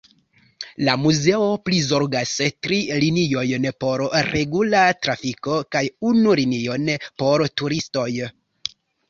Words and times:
La 0.85 0.93
muzeo 1.01 1.49
prizorgas 1.67 2.31
tri 2.67 2.79
liniojn 3.03 3.67
por 3.85 4.03
regula 4.31 4.81
trafiko 5.05 5.59
kaj 5.77 5.85
unu 6.11 6.35
linion 6.43 6.91
por 7.05 7.47
turistoj. 7.63 8.09